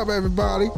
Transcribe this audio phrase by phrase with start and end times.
[0.00, 0.70] Up, everybody?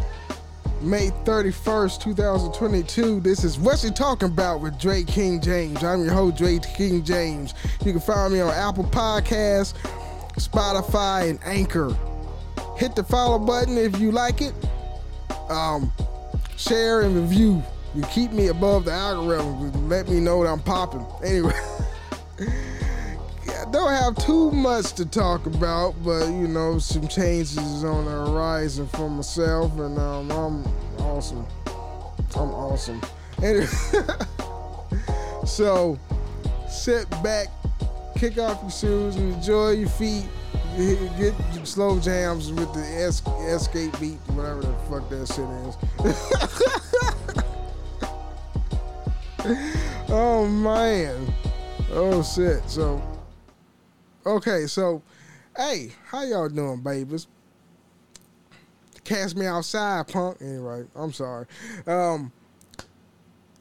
[0.80, 3.20] May 31st, 2022.
[3.20, 5.84] This is What's He Talking About with Dray King Jaymes.
[5.84, 7.54] I'm your host, Dray King Jaymes.
[7.86, 9.74] You can find me on Apple Podcasts,
[10.34, 11.96] Spotify, and Anchor.
[12.76, 14.54] Hit the follow button if you like it.
[15.48, 15.92] Um,
[16.56, 17.62] share and review.
[17.94, 19.88] You keep me above the algorithm.
[19.88, 21.06] Let me know that I'm popping.
[21.22, 21.54] Anyway.
[23.72, 28.86] Don't have too much to talk about, but you know, some changes on the horizon
[28.88, 30.64] for myself, and um, I'm
[31.00, 31.46] awesome.
[32.36, 33.00] I'm awesome.
[33.42, 33.64] Anyway,
[35.46, 35.98] so
[36.68, 37.46] sit back,
[38.18, 40.26] kick off your shoes, and enjoy your feet.
[40.76, 45.76] Get slow jams with the es- escape beat, whatever the fuck that shit is.
[50.10, 51.32] oh man.
[51.90, 52.68] Oh shit.
[52.68, 53.02] So
[54.24, 55.02] Okay, so,
[55.56, 57.26] hey, how y'all doing, babies?
[59.02, 60.36] Cast me outside, punk.
[60.40, 61.46] Anyway, I'm sorry.
[61.88, 62.30] Um,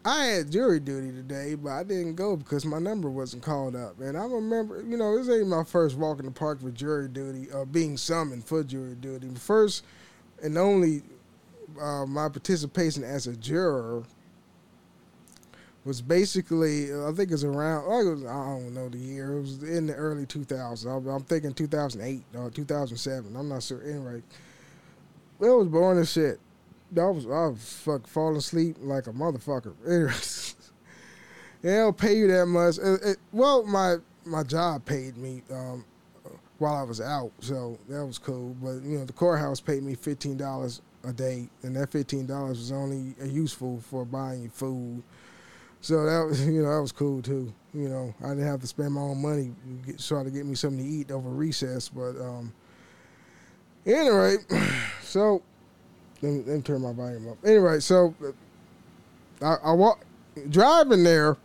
[0.05, 3.99] I had jury duty today, but I didn't go because my number wasn't called up.
[3.99, 7.07] And I remember, you know, this ain't my first walk in the park for jury
[7.07, 9.29] duty, or uh, being summoned for jury duty.
[9.33, 9.83] First
[10.43, 11.01] and only
[11.79, 14.03] uh, my participation as a juror
[15.83, 19.37] was basically I think it's around I don't know the year.
[19.37, 21.15] It was in the early 2000s.
[21.15, 23.35] I'm thinking 2008 or 2007.
[23.35, 23.81] I'm not sure.
[23.83, 24.21] Anyway,
[25.39, 26.39] it was born and shit.
[26.95, 29.73] I was I was fuck falling asleep like a motherfucker.
[29.87, 30.55] Anyways,
[31.61, 32.77] they don't pay you that much.
[32.77, 35.85] It, it, well, my my job paid me um,
[36.59, 38.55] while I was out, so that was cool.
[38.61, 42.57] But you know, the courthouse paid me fifteen dollars a day, and that fifteen dollars
[42.57, 45.01] was only useful for buying food
[45.81, 47.51] so that was, you know, that was cool too.
[47.73, 49.51] You know, I didn't have to spend my own money
[49.85, 51.89] get, try to get me something to eat over recess.
[51.89, 52.53] But um,
[53.85, 54.37] anyway,
[55.01, 55.41] so
[56.21, 57.37] let me, let me turn my volume up.
[57.45, 58.13] Anyway, so
[59.41, 60.05] I, I walk
[60.49, 61.37] driving there.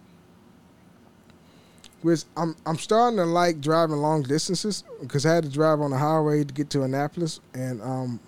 [2.02, 5.90] Which I'm I'm starting to like driving long distances because I had to drive on
[5.90, 8.20] the highway to get to Annapolis, and um,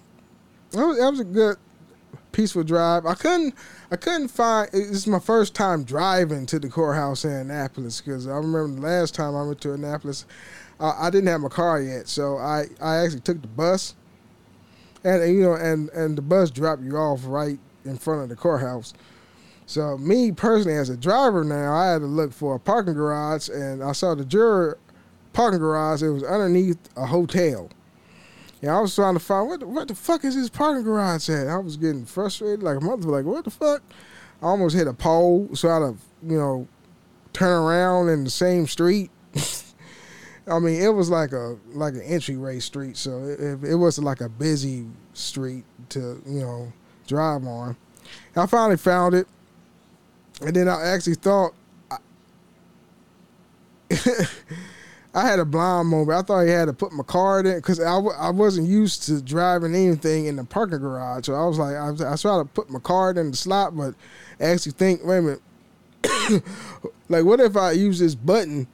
[0.72, 1.58] that was, that was a good
[2.38, 3.04] peaceful drive.
[3.04, 3.52] I couldn't
[3.90, 4.70] I couldn't find.
[4.72, 9.12] Is my first time driving to the courthouse in Annapolis because I remember the last
[9.16, 10.24] time I went to Annapolis,
[10.78, 13.96] I didn't have my car yet, so I, I actually took the bus,
[15.02, 18.28] and, and you know and and the bus dropped you off right in front of
[18.28, 18.94] the courthouse.
[19.66, 23.48] So me personally, as a driver now, I had to look for a parking garage,
[23.48, 24.78] and I saw the juror
[25.32, 26.04] parking garage.
[26.04, 27.68] It was underneath a hotel.
[28.60, 31.28] Yeah, I was trying to find what the, what the fuck is this parking garage
[31.30, 31.46] at.
[31.46, 33.08] I was getting frustrated like a mother.
[33.08, 33.82] Like what the fuck?
[34.42, 35.96] I almost hit a pole, so I had to
[36.26, 36.68] you know
[37.32, 39.10] turn around in the same street.
[40.50, 44.20] I mean, it was like a like an entryway street, so it, it wasn't like
[44.20, 46.72] a busy street to you know
[47.06, 47.76] drive on.
[48.34, 49.28] I finally found it,
[50.40, 51.54] and then I actually thought.
[51.90, 51.98] I,
[55.18, 56.16] I had a blind moment.
[56.16, 59.02] I thought he had to put my card in because I w- I wasn't used
[59.04, 61.26] to driving anything in the parking garage.
[61.26, 63.94] So I was like, I, I tried to put my card in the slot, but
[64.38, 65.42] I actually think, wait a minute,
[67.08, 68.68] like what if I use this button?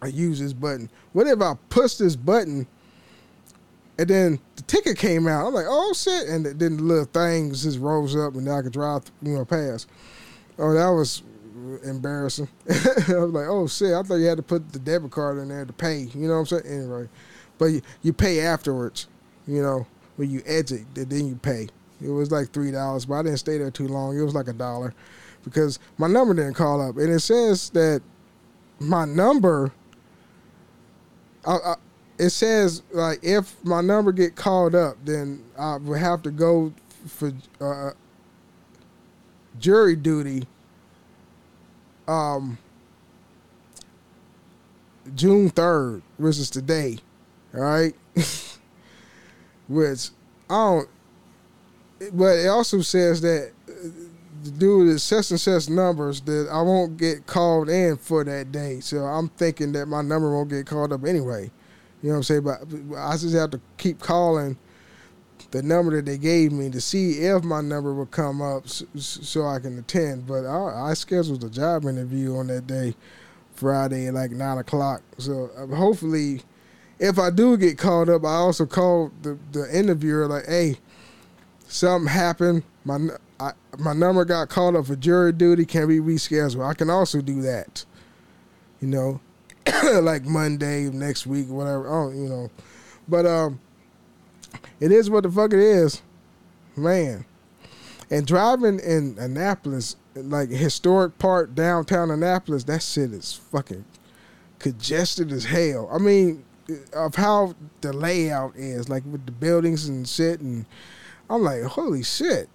[0.00, 0.88] I use this button.
[1.12, 2.66] What if I push this button
[3.98, 5.46] and then the ticket came out?
[5.46, 6.28] I'm like, oh shit!
[6.28, 9.86] And then the little thing just rose up, and I could drive, you know, past.
[10.58, 11.22] Oh, that was
[11.84, 12.48] embarrassing.
[12.68, 15.48] I was like, oh shit, I thought you had to put the debit card in
[15.48, 16.08] there to pay.
[16.14, 16.66] You know what I'm saying?
[16.66, 17.08] Anyway,
[17.58, 19.08] but you, you pay afterwards.
[19.46, 21.68] You know when you exit, then you pay.
[22.02, 24.18] It was like three dollars, but I didn't stay there too long.
[24.18, 24.94] It was like a dollar
[25.44, 28.02] because my number didn't call up, and it says that
[28.78, 29.72] my number.
[31.46, 31.74] I, I,
[32.18, 36.72] it says like if my number get called up, then I would have to go
[37.06, 37.90] for uh,
[39.58, 40.46] jury duty
[42.08, 42.58] um,
[45.14, 46.98] June 3rd, which is today,
[47.54, 47.94] all right?
[49.68, 50.10] which
[50.48, 50.88] I don't,
[52.12, 53.52] but it also says that
[54.46, 58.52] the due to such and such numbers that I won't get called in for that
[58.52, 58.80] day.
[58.80, 61.50] So I'm thinking that my number won't get called up anyway.
[62.02, 62.42] You know what I'm saying?
[62.42, 64.56] But I just have to keep calling
[65.50, 68.86] the number that they gave me to see if my number would come up so,
[68.96, 70.26] so I can attend.
[70.26, 72.94] But I, I, scheduled a job interview on that day,
[73.54, 75.02] Friday at like nine o'clock.
[75.18, 76.42] So uh, hopefully,
[76.98, 80.76] if I do get called up, I also call the the interviewer like, "Hey,
[81.68, 82.62] something happened.
[82.84, 82.98] My
[83.38, 85.64] I, my number got called up for jury duty.
[85.64, 86.66] Can we reschedule?
[86.66, 87.84] I can also do that.
[88.80, 89.20] You know,
[90.00, 91.86] like Monday next week, whatever.
[91.88, 92.50] Oh, you know,
[93.08, 93.60] but um
[94.80, 96.02] it is what the fuck it is,
[96.76, 97.24] man.
[98.10, 103.84] And driving in Annapolis, like historic part downtown Annapolis, that shit is fucking
[104.58, 105.88] congested as hell.
[105.92, 106.44] I mean,
[106.92, 110.66] of how the layout is, like with the buildings and shit, and
[111.28, 112.48] I'm like, holy shit.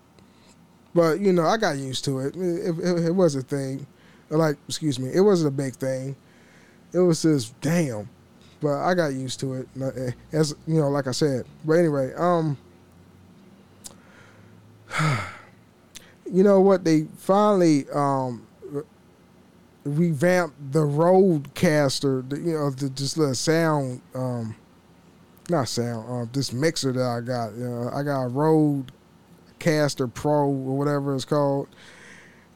[0.93, 2.35] But you know, I got used to it.
[2.35, 3.87] It, it, it was a thing.
[4.29, 6.15] Like, excuse me, it wasn't a big thing.
[6.93, 8.09] It was just damn.
[8.61, 9.67] But I got used to it.
[9.81, 11.45] Eh, as you know, like I said.
[11.65, 12.57] But anyway, um,
[16.31, 16.83] you know what?
[16.83, 18.47] They finally um
[19.83, 22.29] revamped the RODECaster.
[22.29, 24.55] The, you know, the just little sound, um,
[25.49, 27.53] not sound, uh, this mixer that I got.
[27.55, 31.67] You know, I got a RODECaster Pro or whatever it's called.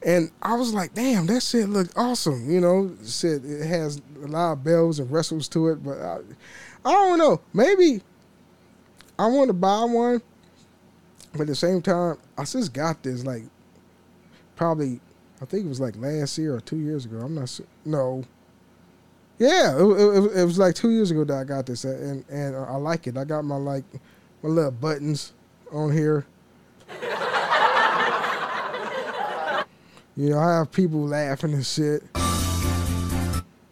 [0.02, 2.50] And I was like, damn, that shit looked awesome.
[2.50, 6.18] You know, shit, it has a lot of bells and whistles to it, but I,
[6.84, 7.40] I don't know.
[7.52, 8.02] Maybe
[9.18, 10.22] I want to buy one,
[11.32, 13.44] but at the same time, I just got this like
[14.54, 15.00] probably
[15.40, 17.18] I think it was like last year or two years ago.
[17.18, 17.66] I'm not sure.
[17.84, 18.24] No.
[19.38, 22.56] Yeah, it, it, it, was like two years ago that I got this, and and
[22.56, 23.18] I like it.
[23.18, 23.84] I got my like
[24.42, 25.34] my little buttons
[25.70, 26.26] on here.
[30.16, 32.02] You know, I have people laughing and shit.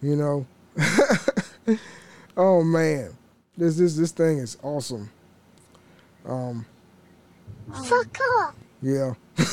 [0.03, 0.47] You know.
[2.37, 3.17] oh man,
[3.57, 5.11] this this this thing is awesome.
[6.27, 6.67] Um.
[7.89, 8.55] Fuck off.
[8.83, 9.15] Yeah.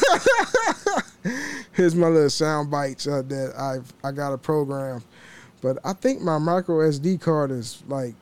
[1.71, 5.03] Here's my little sound bites uh, that I've I got a program,
[5.61, 8.13] but I think my micro SD card is like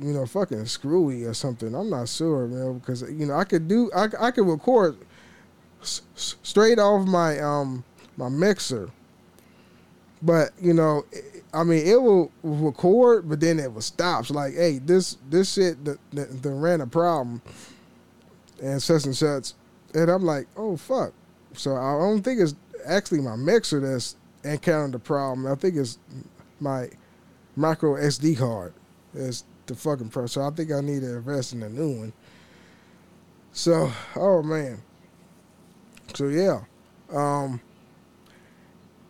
[0.00, 1.74] you know fucking screwy or something.
[1.74, 4.96] I'm not sure, man, because you know I could do I I could record
[5.82, 7.84] s- straight off my um
[8.20, 8.90] my mixer,
[10.22, 11.04] but you know.
[11.52, 14.24] I mean, it will record, but then it will stop.
[14.26, 17.42] So like, hey, this this shit the, the, ran a problem,
[18.62, 19.54] and such and such,
[19.92, 21.12] and I'm like, oh fuck.
[21.54, 22.54] So I don't think it's
[22.86, 24.14] actually my mixer that's
[24.44, 25.50] encountered the problem.
[25.50, 25.98] I think it's
[26.60, 26.88] my
[27.56, 28.72] micro SD card
[29.14, 30.28] is the fucking problem.
[30.28, 32.12] So I think I need to invest in a new one.
[33.52, 34.80] So, oh man.
[36.14, 36.60] So yeah,
[37.12, 37.60] um,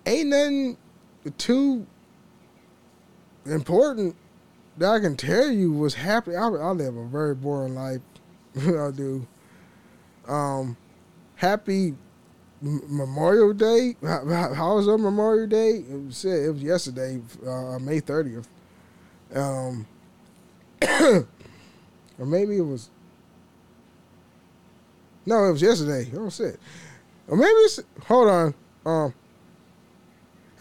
[0.07, 0.77] ain't nothing
[1.39, 1.87] too
[3.47, 4.17] important
[4.79, 6.39] that I can tell you was happening.
[6.39, 8.01] I, I live a very boring life.
[8.57, 9.27] I do.
[10.27, 10.77] Um,
[11.37, 11.95] happy
[12.63, 13.97] Memorial Day.
[14.03, 15.85] How, how was on Memorial Day?
[15.89, 18.49] It was it was yesterday, uh, May thirtieth.
[19.35, 19.87] Um,
[20.83, 21.27] or
[22.27, 22.91] maybe it was.
[25.27, 26.11] No, it was yesterday.
[26.17, 26.59] Oh shit.
[27.29, 27.81] Or maybe it's.
[28.07, 28.55] Hold on.
[28.85, 29.15] Um.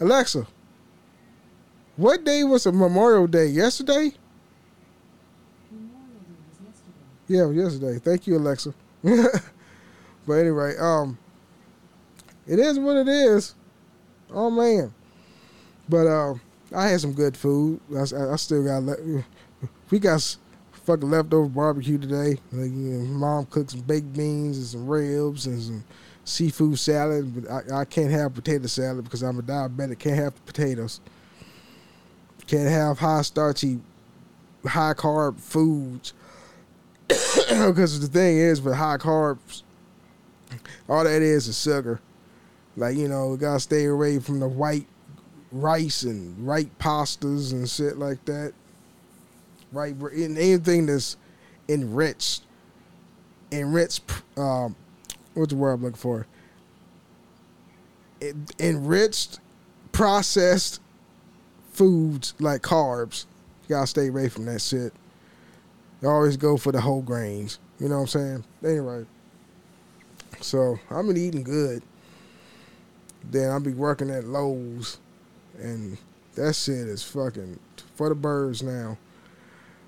[0.00, 0.46] Alexa.
[1.96, 3.46] What day was a Memorial Day?
[3.46, 4.12] Yesterday.
[5.70, 7.28] Memorial Day was yesterday.
[7.28, 7.98] Yeah, yesterday.
[7.98, 8.74] Thank you, Alexa.
[10.26, 11.18] but anyway, um
[12.46, 13.54] it is what it is.
[14.32, 14.92] Oh man,
[15.88, 16.34] but uh,
[16.74, 17.80] I had some good food.
[17.94, 19.24] I, I still got le-
[19.90, 20.36] we got
[20.72, 22.40] fucking leftover barbecue today.
[22.52, 25.84] Like, you know, mom cooked some baked beans and some ribs and some
[26.30, 27.34] seafood salad.
[27.34, 29.98] But I, I can't have potato salad because I'm a diabetic.
[29.98, 31.00] Can't have potatoes.
[32.46, 33.80] Can't have high starchy,
[34.66, 36.14] high carb foods.
[37.08, 39.62] because the thing is, with high carbs,
[40.88, 42.00] all that is is sugar.
[42.76, 44.86] Like, you know, we gotta stay away from the white
[45.52, 48.52] rice and white pastas and shit like that.
[49.72, 51.16] Right, in anything that's
[51.68, 52.42] enriched,
[53.52, 54.02] enriched.
[54.36, 54.74] Um,
[55.40, 56.26] what's the word I'm looking for?
[58.58, 59.40] enriched,
[59.92, 60.80] processed
[61.72, 63.26] foods like carbs.
[63.62, 64.92] You gotta stay away from that shit.
[66.02, 67.58] You always go for the whole grains.
[67.78, 68.44] You know what I'm saying?
[68.64, 69.06] Anyway,
[70.40, 71.82] so I've been eating good.
[73.24, 74.98] Then I'll be working at Lowe's,
[75.58, 75.98] and
[76.34, 77.58] that shit is fucking
[77.94, 78.98] for the birds now.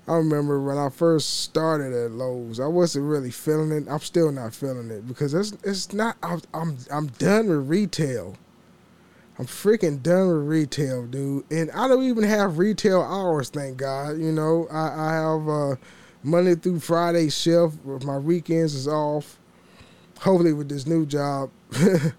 [0.07, 3.87] I remember when I first started at Lowe's, I wasn't really feeling it.
[3.89, 6.17] I'm still not feeling it because it's it's not.
[6.21, 8.35] I'm I'm, I'm done with retail.
[9.39, 11.49] I'm freaking done with retail, dude.
[11.49, 14.19] And I don't even have retail hours, thank God.
[14.19, 15.75] You know, I, I have uh,
[16.21, 17.83] Monday through Friday shift.
[17.85, 19.39] My weekends is off.
[20.19, 22.13] Hopefully, with this new job, that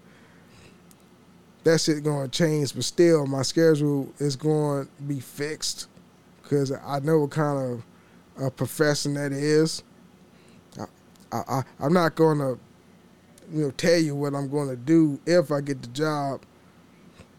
[1.79, 2.73] shit going to change.
[2.73, 5.87] But still, my schedule is going to be fixed
[6.45, 7.57] because I know what kind
[8.37, 9.83] of a profession that is.
[11.31, 12.59] I, I, I'm not going to,
[13.51, 16.43] you know, tell you what I'm going to do if I get the job.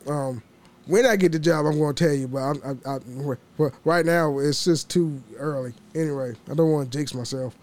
[0.09, 0.43] Um,
[0.87, 2.29] when I get the job, I'm going to tell you.
[2.29, 5.73] But I'm, I, I, right now, it's just too early.
[5.95, 7.57] Anyway, I don't want to jinx myself.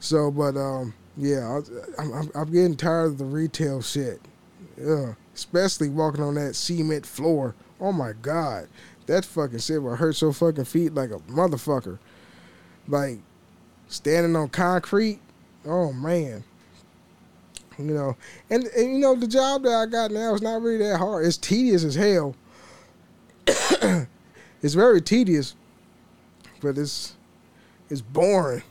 [0.00, 1.60] So, but um, yeah,
[1.98, 4.20] I, I'm, I'm getting tired of the retail shit.
[4.80, 7.54] Yeah, especially walking on that cement floor.
[7.80, 8.68] Oh my god,
[9.08, 11.98] that fucking shit will hurt your fucking feet like a motherfucker.
[12.86, 13.18] Like
[13.88, 15.18] standing on concrete.
[15.66, 16.44] Oh man.
[17.78, 18.16] You know,
[18.50, 21.26] and, and you know the job that I got now is not really that hard.
[21.26, 22.34] It's tedious as hell.
[23.46, 25.54] it's very tedious,
[26.60, 27.14] but it's
[27.88, 28.62] it's boring.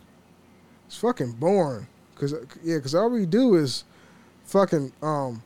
[0.88, 1.88] It's fucking boring.
[2.16, 3.86] Cause yeah, cause all we do is
[4.44, 5.42] fucking um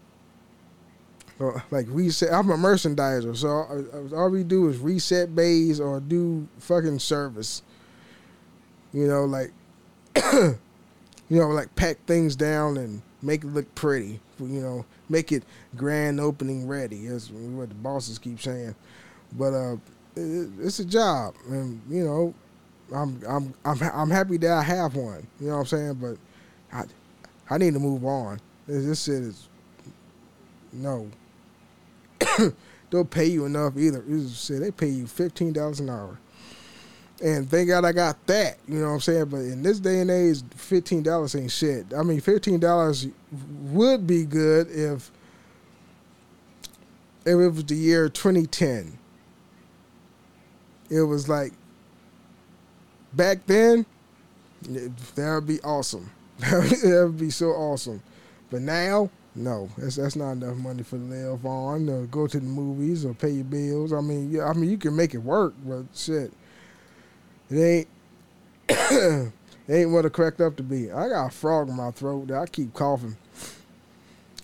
[1.41, 2.31] uh, like reset.
[2.31, 7.63] I'm a merchandiser, so all, we do is reset bays or do fucking service.
[8.93, 9.51] You know, like
[10.33, 10.59] you
[11.29, 14.19] know, like pack things down and make it look pretty.
[14.39, 15.43] You know, make it
[15.75, 17.07] grand opening ready.
[17.07, 18.75] That's what the bosses keep saying.
[19.33, 19.75] But uh,
[20.15, 22.33] it, it's a job, and you know,
[22.93, 25.25] I'm I'm I'm I'm happy that I have one.
[25.39, 25.93] You know what I'm saying?
[25.95, 26.17] But
[26.73, 26.83] I
[27.49, 28.39] I need to move on.
[28.67, 29.47] This shit is
[30.73, 31.09] no.
[32.89, 34.03] Don't pay you enough either.
[34.29, 36.19] Shit, they pay you fifteen dollars an hour.
[37.23, 38.57] And thank God I got that.
[38.67, 39.25] You know what I'm saying?
[39.25, 41.93] But in this day and age, fifteen dollars ain't shit.
[41.95, 43.07] I mean, fifteen dollars
[43.71, 45.11] would be good if
[47.25, 48.97] if it was the year 2010.
[50.89, 51.53] It was like
[53.13, 53.85] back then.
[55.15, 56.11] That would be awesome.
[56.39, 58.01] that would be so awesome.
[58.49, 62.39] But now, no, that's that's not enough money for to live on, or go to
[62.39, 63.93] the movies, or pay your bills.
[63.93, 66.33] I mean, yeah, I mean you can make it work, but shit
[67.51, 67.87] it ain't
[68.69, 69.31] it
[69.69, 70.91] ain't what it cracked up to be.
[70.91, 73.17] I got a frog in my throat that I keep coughing.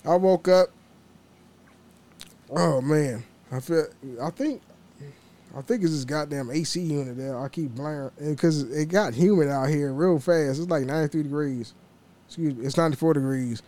[0.06, 0.70] I woke up.
[2.50, 3.86] Oh man, I feel.
[4.22, 4.62] I think.
[5.56, 7.40] I think it's this goddamn AC unit there.
[7.40, 10.60] I keep blaring because it got humid out here real fast.
[10.60, 11.74] It's like 93 degrees.
[12.28, 13.64] Excuse me, it's 94 degrees.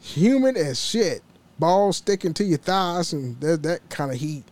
[0.00, 1.22] Humid as shit.
[1.58, 4.44] Balls sticking to your thighs and that that kind of heat.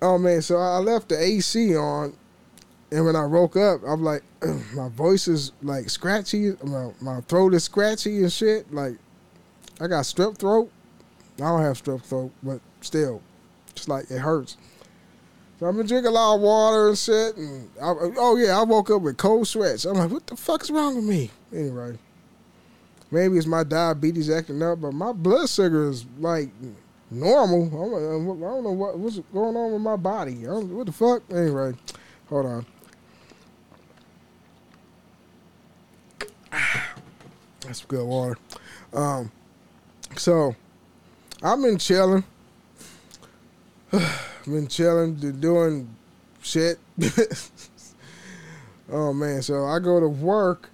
[0.00, 2.14] Oh man, so I left the AC on
[2.92, 4.22] and when I woke up, I'm like,
[4.74, 6.52] my voice is like scratchy.
[6.62, 8.72] My, my throat is scratchy and shit.
[8.72, 8.98] Like,
[9.80, 10.70] I got strep throat.
[11.38, 13.22] I don't have strep throat, but still,
[13.70, 14.58] it's like it hurts.
[15.58, 17.34] So I've been drinking a lot of water and shit.
[17.38, 19.86] And I, oh yeah, I woke up with cold sweats.
[19.86, 21.30] I'm like, what the fuck is wrong with me?
[21.50, 21.96] Anyway,
[23.12, 26.48] maybe it's my diabetes acting up, but my blood sugar is like
[27.10, 27.66] normal.
[27.66, 30.34] I don't know what, what's going on with my body.
[30.46, 31.22] what the fuck?
[31.30, 31.74] Anyway,
[32.28, 32.66] hold on.
[37.60, 38.38] That's good water.
[38.92, 39.30] Um,
[40.16, 40.56] so
[41.42, 42.24] I've been chilling.
[44.44, 45.94] been chilling, doing
[46.42, 46.78] shit.
[48.90, 50.71] oh man, so I go to work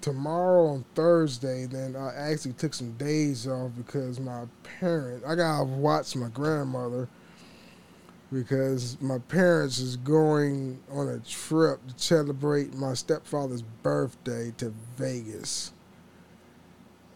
[0.00, 1.66] tomorrow on Thursday.
[1.66, 5.24] Then I actually took some days off because my parent.
[5.26, 7.08] I gotta watch my grandmother
[8.32, 15.72] because my parents is going on a trip to celebrate my stepfather's birthday to Vegas.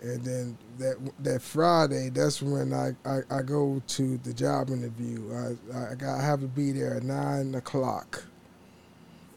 [0.03, 5.33] And then that that Friday, that's when I, I, I go to the job interview.
[5.35, 8.23] I I got I have to be there at nine o'clock,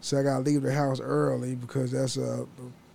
[0.01, 2.45] so I gotta leave the house early because that's a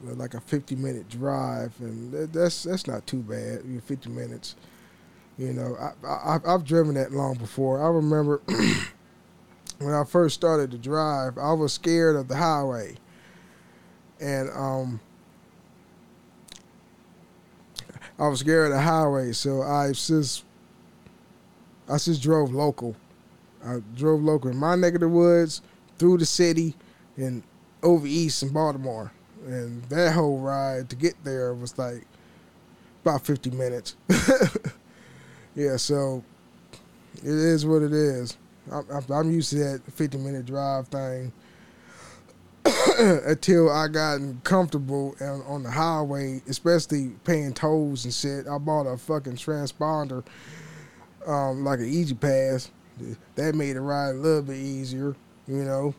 [0.02, 3.62] like a fifty minute drive, and that's that's not too bad.
[3.85, 4.56] Fifty minutes.
[5.38, 7.82] You know, I, I I've driven that long before.
[7.82, 8.42] I remember
[9.78, 12.97] when I first started to drive, I was scared of the highway,
[14.21, 15.00] and um,
[18.18, 20.44] I was scared of the highway, so I just
[21.88, 22.97] I just drove local.
[23.64, 25.62] I drove local in my neck of the woods,
[25.99, 26.75] through the city,
[27.16, 27.42] and
[27.82, 29.12] over east in Baltimore.
[29.46, 32.06] And that whole ride to get there was like
[33.04, 33.96] about 50 minutes.
[35.54, 36.22] yeah, so
[37.16, 38.37] it is what it is.
[38.70, 41.32] I'm, I'm used to that 50 minute drive thing
[42.99, 48.46] until I gotten comfortable on, on the highway, especially paying tolls and shit.
[48.46, 50.25] I bought a fucking transponder,
[51.26, 52.70] um, like an E-ZPass.
[53.34, 55.16] That made the ride a little bit easier,
[55.49, 55.94] you know.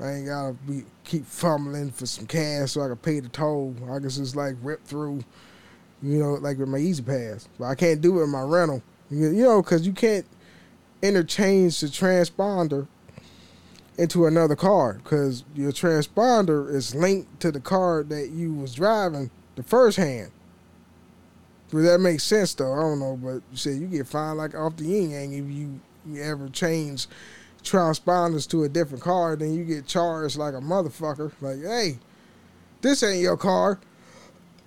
[0.00, 3.74] I ain't gotta be keep fumbling for some cash so I can pay the toll.
[3.84, 5.24] I can just like rip through,
[6.02, 7.48] you know, like with my E-ZPass.
[7.58, 10.26] But I can't do it in my rental, you know, because you can't
[11.02, 12.86] interchange the transponder
[13.96, 19.30] into another car because your transponder is linked to the car that you was driving
[19.56, 20.30] the first hand.
[21.70, 22.72] Does that make sense though?
[22.72, 25.50] I don't know, but you said you get fined like off the yin yang if
[25.50, 27.08] you, you ever change
[27.62, 31.32] transponders to a different car, then you get charged like a motherfucker.
[31.40, 31.98] Like, hey,
[32.80, 33.78] this ain't your car.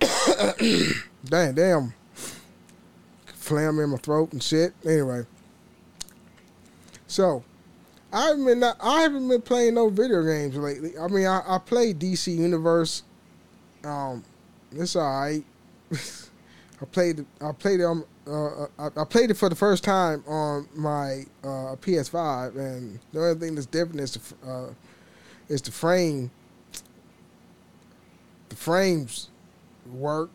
[1.24, 1.94] damn, damn.
[3.26, 4.72] Phlegm in my throat and shit.
[4.84, 5.24] Anyway.
[7.06, 7.44] So,
[8.12, 10.98] I haven't been not, I haven't been playing no video games lately.
[10.98, 13.02] I mean, I, I played DC Universe.
[13.84, 14.22] Um,
[14.72, 15.44] it's alright.
[15.92, 20.22] I played I played it on uh, I, I, played it for the first time
[20.26, 24.74] on my uh, PS5, and the only thing that's different is the uh,
[25.48, 26.30] is the frame.
[28.48, 29.28] The frames
[29.92, 30.30] work.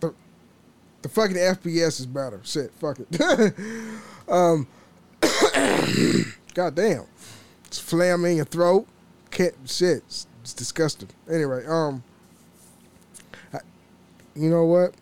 [0.00, 0.12] The
[1.02, 2.40] the fucking FPS is better.
[2.44, 3.54] Shit, fuck it.
[4.28, 4.66] um,
[6.54, 7.06] God damn,
[7.64, 8.86] it's in your throat.
[9.30, 9.98] Can't shit.
[10.06, 11.08] It's, it's disgusting.
[11.30, 12.02] Anyway, um,
[13.54, 13.60] I,
[14.34, 14.94] you know what?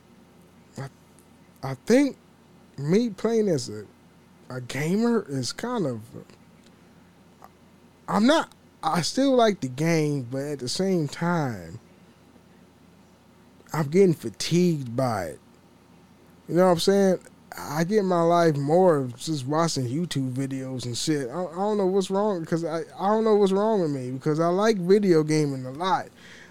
[1.62, 2.16] I think
[2.76, 3.84] me playing as a,
[4.48, 6.00] a gamer is kind of.
[8.06, 8.52] I'm not.
[8.82, 11.80] I still like the game, but at the same time,
[13.72, 15.40] I'm getting fatigued by it.
[16.48, 17.18] You know what I'm saying?
[17.58, 21.28] I get my life more just watching YouTube videos and shit.
[21.28, 24.12] I, I don't know what's wrong because I, I don't know what's wrong with me
[24.12, 26.08] because I like video gaming a lot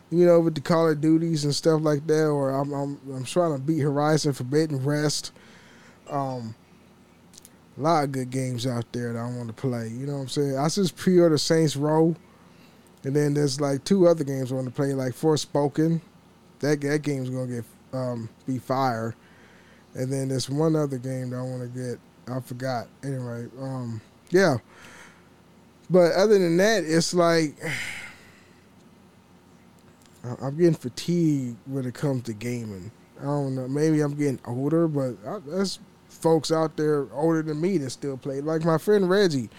[0.10, 3.26] you know, with the Call of Duties and stuff like that, or I'm I'm, I'm
[3.26, 5.32] trying to beat Horizon Forbidden West.
[6.10, 6.56] Um,
[7.78, 9.90] a lot of good games out there that I want to play.
[9.90, 10.58] You know what I'm saying?
[10.58, 12.16] I just pre-ordered Saints Row,
[13.04, 16.02] and then there's like two other games I want to play, like Forspoken.
[16.60, 19.16] That that game's gonna get um, be fire,
[19.94, 22.00] and then there's one other game that I want to get.
[22.30, 22.88] I forgot.
[23.04, 24.58] Anyway, um, yeah.
[25.90, 27.56] But other than that, it's like
[30.42, 32.92] I'm getting fatigued when it comes to gaming.
[33.20, 33.68] I don't know.
[33.68, 38.18] Maybe I'm getting older, but I, there's folks out there older than me that still
[38.18, 38.42] play.
[38.42, 39.50] Like my friend Reggie,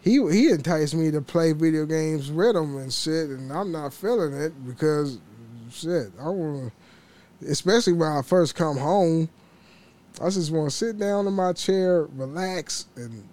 [0.00, 3.94] he he enticed me to play video games with him and shit, and I'm not
[3.94, 5.18] feeling it because
[5.70, 6.12] shit.
[6.20, 6.72] I want,
[7.46, 9.28] especially when I first come home.
[10.20, 13.26] I just want to sit down in my chair, relax, and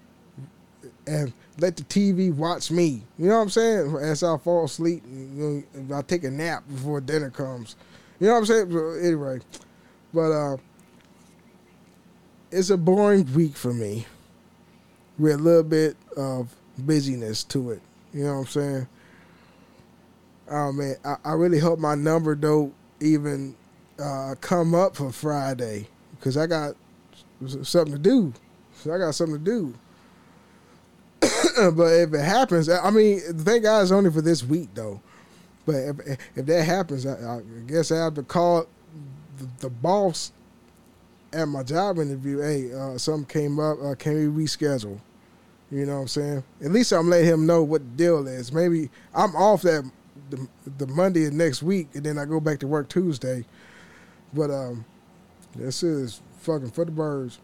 [1.06, 3.02] and let the TV watch me.
[3.17, 3.96] You know what I'm saying?
[3.98, 7.76] As I fall asleep, you know, I take a nap before dinner comes.
[8.20, 8.72] You know what I'm saying?
[8.72, 9.39] So anyway,
[10.13, 10.58] but uh,
[12.52, 14.06] it's a boring week for me
[15.17, 17.82] with a little bit of busyness to it.
[18.13, 18.88] You know what I'm saying?
[20.50, 23.56] Oh man, I, I really hope my number don't even
[24.00, 26.76] uh, come up for Friday because I got
[27.63, 28.34] something to do.
[28.76, 29.74] So I got something to do.
[31.76, 35.02] but if it happens, I mean, thank God it's only for this week though.
[35.65, 38.67] But if, if that happens, I, I, guess I have to call
[39.38, 40.32] the, the, boss
[41.34, 42.39] at my job interview.
[42.39, 43.78] Hey, uh, something came up.
[43.84, 45.00] Uh, can we reschedule?
[45.69, 46.43] You know what I'm saying?
[46.63, 48.54] At least I'm letting him know what the deal is.
[48.54, 49.84] Maybe I'm off that
[50.30, 50.47] the,
[50.78, 53.45] the Monday of next week, and then I go back to work Tuesday.
[54.34, 54.86] But um,
[55.56, 57.39] this is fucking for the birds.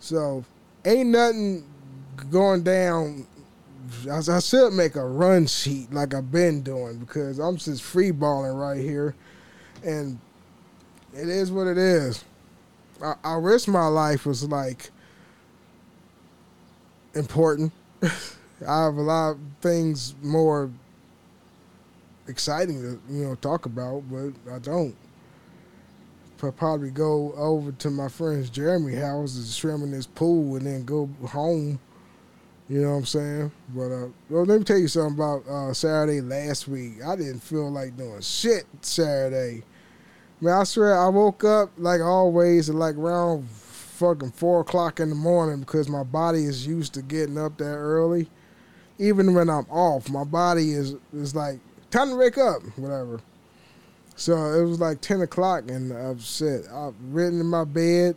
[0.00, 0.44] So
[0.84, 1.64] ain't nothing
[2.30, 3.26] going down.
[4.10, 8.10] I, I should make a run sheet like I've been doing because I'm just free
[8.10, 9.14] balling right here,
[9.84, 10.18] and
[11.14, 12.24] it is what it is.
[13.02, 14.90] I, I my life was like
[17.14, 17.72] important.
[18.02, 20.70] I have a lot of things more
[22.28, 24.96] exciting to you know talk about, but I don't.
[26.42, 30.66] I'll probably go over to my friend's Jeremy house and swim in his pool and
[30.66, 31.78] then go home
[32.72, 33.52] you know what I'm saying?
[33.74, 37.04] But uh, well, let me tell you something about uh, Saturday last week.
[37.04, 39.62] I didn't feel like doing shit Saturday.
[40.40, 45.10] Man, I swear I woke up like always at like around fucking four o'clock in
[45.10, 48.30] the morning because my body is used to getting up that early.
[48.98, 53.20] Even when I'm off, my body is is like time to wake up, whatever.
[54.16, 58.16] So it was like ten o'clock, and I said I've written in my bed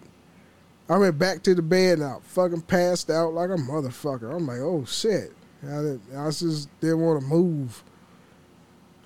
[0.87, 4.35] I went back to the bed and I fucking passed out like a motherfucker.
[4.35, 5.33] I'm like, oh shit.
[5.67, 7.83] I, I just didn't want to move.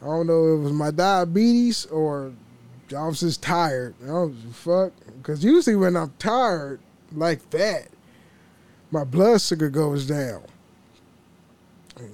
[0.01, 2.33] I don't know if it was my diabetes or
[2.95, 3.95] I was just tired.
[4.03, 4.91] I was fuck.
[5.17, 6.81] Because usually when I'm tired
[7.13, 7.87] like that,
[8.91, 10.43] my blood sugar goes down.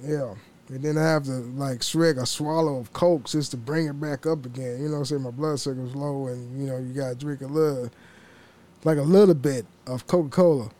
[0.02, 0.34] Yeah.
[0.68, 4.00] And then I have to like swig a swallow of Coke just to bring it
[4.00, 4.82] back up again.
[4.82, 7.46] You know, say my blood sugar's low and, you know, you got to drink a
[7.46, 7.90] little
[8.86, 10.70] like a little bit of Coca Cola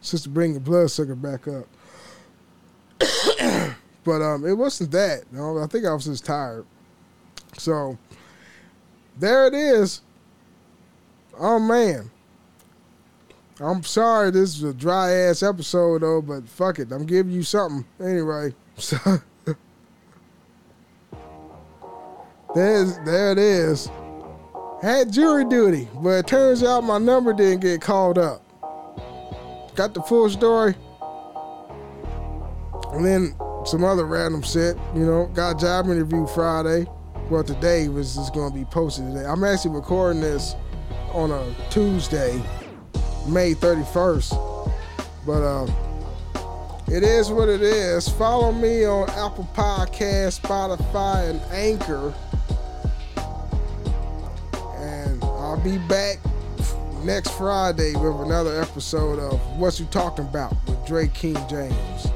[0.00, 1.66] just to bring the blood sugar back up.
[4.04, 5.24] but um, it wasn't that.
[5.32, 6.64] You know, I think I was just tired.
[7.58, 7.98] So
[9.18, 10.02] there it is.
[11.40, 12.12] Oh man.
[13.58, 16.92] I'm sorry this is a dry ass episode though, but fuck it.
[16.92, 18.54] I'm giving you something anyway.
[18.78, 18.98] So
[22.54, 23.90] There's there it is.
[24.86, 28.40] Had jury duty, but it turns out my number didn't get called up.
[29.74, 30.76] Got the full story.
[32.92, 36.86] And then some other random shit, you know, got a job interview Friday.
[37.28, 39.26] Well, today was just gonna be posted today.
[39.26, 40.54] I'm actually recording this
[41.10, 42.40] on a Tuesday,
[43.26, 44.70] May 31st.
[45.26, 45.66] But uh
[46.86, 48.08] it is what it is.
[48.08, 52.14] Follow me on Apple Podcast, Spotify, and Anchor.
[55.66, 56.20] Be back
[57.02, 62.12] next Friday with another episode of What You Talking About with Dray King Jaymes.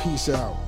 [0.00, 0.61] Peace out.